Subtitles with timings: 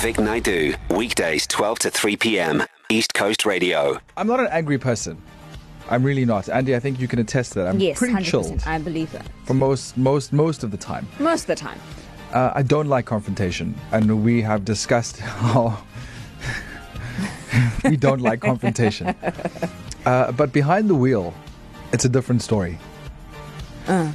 [0.00, 2.62] Vic Naidoo, weekdays 12 to 3 p.m.
[2.88, 3.98] East Coast Radio.
[4.16, 5.20] I'm not an angry person.
[5.90, 6.48] I'm really not.
[6.48, 7.68] Andy, I think you can attest to that.
[7.68, 8.24] I'm Yes, pretty 100%.
[8.24, 9.26] chilled I believe that.
[9.44, 11.08] for most most most of the time.
[11.18, 11.80] Most of the time.
[12.32, 15.78] Uh, I don't like confrontation, and we have discussed how
[17.84, 19.14] we don't like confrontation.
[20.06, 21.34] Uh, but behind the wheel,
[21.92, 22.78] it's a different story.
[23.86, 24.10] Uh.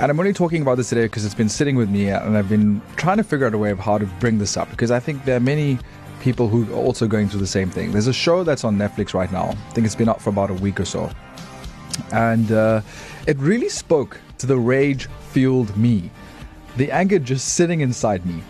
[0.00, 2.48] And I'm only talking about this today because it's been sitting with me, and I've
[2.48, 5.00] been trying to figure out a way of how to bring this up because I
[5.00, 5.78] think there are many
[6.20, 7.92] people who are also going through the same thing.
[7.92, 9.50] There's a show that's on Netflix right now.
[9.50, 11.10] I think it's been out for about a week or so,
[12.12, 12.80] and uh,
[13.26, 16.10] it really spoke to the rage fueled me
[16.78, 18.42] the anger just sitting inside me.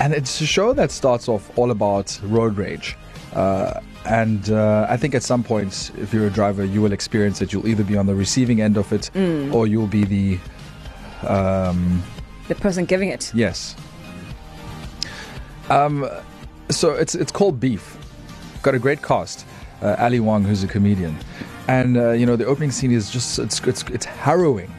[0.00, 2.96] And it's a show that starts off all about road rage.
[3.34, 7.42] Uh, and uh, I think at some point, if you're a driver, you will experience
[7.42, 7.52] it.
[7.52, 9.10] You'll either be on the receiving end of it
[9.52, 10.38] or you'll be the.
[11.26, 12.02] Um,
[12.48, 13.32] The person giving it.
[13.34, 13.74] yes.
[15.70, 16.08] Um,
[16.70, 17.96] so it's, it's called Beef.
[18.62, 19.44] Got a great cast.
[19.82, 21.16] Uh, Ali Wong, who's a comedian.
[21.68, 24.72] And, uh, you know, the opening scene is just, it's, it's, it's harrowing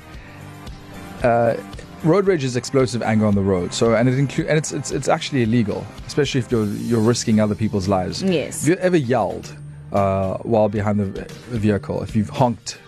[2.03, 3.73] road rage is explosive anger on the road.
[3.73, 7.39] So and it include and it's it's it's actually illegal, especially if you're you're risking
[7.39, 8.23] other people's lives.
[8.23, 8.61] Yes.
[8.61, 9.53] Have you ever yelled
[9.91, 12.01] uh, while behind the vehicle?
[12.03, 12.79] If you've honked,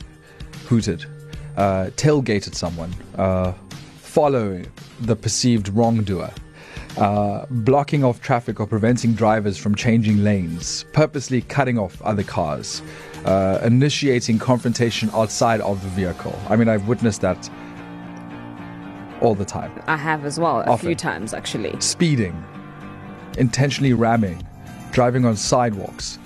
[0.68, 1.06] hooted,
[1.57, 3.53] uh, tailgated someone, uh,
[3.97, 4.66] following
[5.02, 6.31] the perceived wrongdoer.
[6.97, 12.81] Uh, blocking off traffic or preventing drivers from changing lanes, purposely cutting off other cars,
[13.23, 16.38] uh, initiating confrontation outside of the vehicle.
[16.49, 17.49] I mean, I've witnessed that
[19.22, 19.72] all the time.
[19.88, 20.88] I have as well, a Often.
[20.89, 21.79] few times actually.
[21.79, 22.44] Speeding,
[23.38, 24.45] intentionally ramming,
[24.91, 26.19] driving on sidewalks.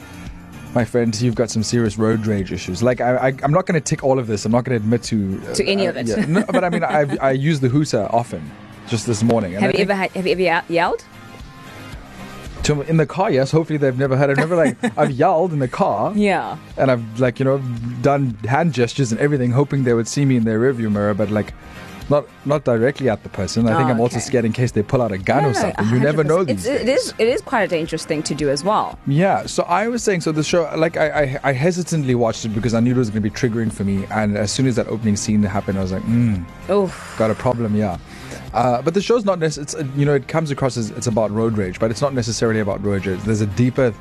[0.76, 2.84] My friend, you've got some serious road rage issues.
[2.84, 4.44] Like, I, I, I'm not going to tick all of this.
[4.46, 6.06] I'm not going to admit to uh, To any of it.
[6.08, 6.26] yeah.
[6.26, 8.52] No, but I mean, I, I use the hooter often,
[8.88, 9.54] just this morning.
[9.54, 11.06] Have you ever had, have you ever ye- yelled?
[12.64, 13.32] to, in the car?
[13.32, 13.52] Yes.
[13.52, 14.30] Hopefully, they've never had.
[14.32, 16.58] I've never like I've yelled in the car, Yeah.
[16.78, 17.60] and I've like you know
[18.02, 21.30] done hand gestures and everything, hoping they would see me in their rearview mirror, but
[21.32, 21.54] like.
[22.10, 23.68] Not not directly at the person.
[23.68, 24.26] I think Oh, I'm also okay.
[24.26, 25.90] scared in case they pull out a gun No, or something.
[25.90, 27.00] You never know It's, these it days.
[27.08, 29.00] is it is quite a dangerous thing to do as well.
[29.08, 32.50] Yeah, so I was saying, so the show, like, I, I, I hesitantly watched it
[32.50, 34.06] because I knew it was going to be triggering for me.
[34.12, 37.36] And as soon as that opening scene happened, I was like, mm, Oh, got a
[37.36, 37.98] problem, yeah.
[38.54, 41.58] Uh, but the show's not necessarily, you know, it comes across as it's about road
[41.58, 43.20] rage, but it's not necessarily about road rage.
[43.24, 43.94] There's a deeper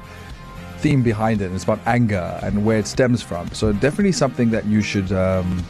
[0.79, 1.51] theme behind it.
[1.53, 3.49] It's about anger and where it stems from.
[3.53, 5.65] So definitely something that you should um,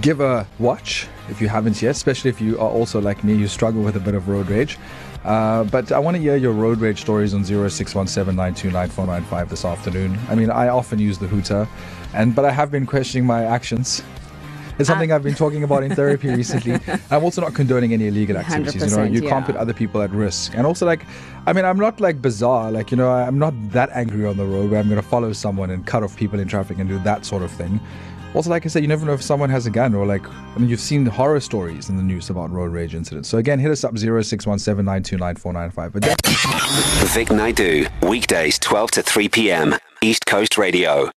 [0.00, 3.48] give a watch if you haven't yet, especially if you are also like me, you
[3.48, 4.78] struggle with a bit of road rage.
[5.24, 10.16] Uh, but I want to hear your road rage stories on 0617929495 this afternoon.
[10.28, 11.66] I mean, I often use the hooter,
[12.14, 14.02] and but I have been questioning my actions.
[14.78, 16.78] It's something I've been talking about in therapy recently.
[17.10, 18.74] I'm also not condoning any illegal activities.
[18.74, 20.54] You know, 100%, you can't put other people at risk.
[20.54, 21.00] And also, like,
[21.46, 22.70] I mean, I'm not like bizarre.
[22.70, 25.32] Like, you know, I'm not that angry on the road where I'm going to follow
[25.32, 27.80] someone and cut off people in traffic and do that sort of thing.
[28.36, 30.58] Also, like I said, you never know if someone has a gun or like, I
[30.58, 33.30] mean, you've seen horror stories in the news about road rage incidents.
[33.30, 35.92] So again, hit us up 0617929495.
[35.92, 36.04] But
[37.14, 39.74] Vic Naidoo, weekdays 12 to 3 p.m.
[40.02, 41.04] East Coast Radio.